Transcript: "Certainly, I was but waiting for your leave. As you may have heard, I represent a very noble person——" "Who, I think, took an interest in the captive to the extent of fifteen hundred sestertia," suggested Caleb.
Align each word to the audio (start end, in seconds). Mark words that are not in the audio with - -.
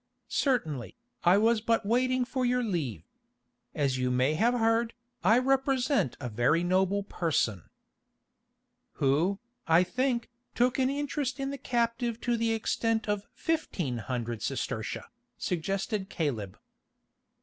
"Certainly, 0.29 0.97
I 1.23 1.37
was 1.37 1.61
but 1.61 1.85
waiting 1.85 2.25
for 2.25 2.43
your 2.43 2.63
leave. 2.63 3.03
As 3.75 3.99
you 3.99 4.09
may 4.09 4.33
have 4.33 4.55
heard, 4.55 4.95
I 5.23 5.37
represent 5.37 6.17
a 6.19 6.27
very 6.27 6.63
noble 6.63 7.03
person——" 7.03 7.69
"Who, 8.93 9.37
I 9.67 9.83
think, 9.83 10.31
took 10.55 10.79
an 10.79 10.89
interest 10.89 11.39
in 11.39 11.51
the 11.51 11.59
captive 11.59 12.19
to 12.21 12.35
the 12.35 12.51
extent 12.51 13.07
of 13.07 13.27
fifteen 13.35 13.99
hundred 13.99 14.41
sestertia," 14.41 15.05
suggested 15.37 16.09
Caleb. 16.09 16.57